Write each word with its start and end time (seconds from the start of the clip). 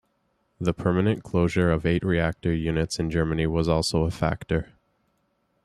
The 0.59 0.73
permanent 0.73 1.21
closure 1.21 1.69
of 1.71 1.85
eight 1.85 2.03
reactor 2.03 2.51
units 2.55 2.97
in 2.97 3.11
Germany 3.11 3.45
was 3.45 3.67
also 3.69 4.05
a 4.05 4.09
factor. 4.09 4.69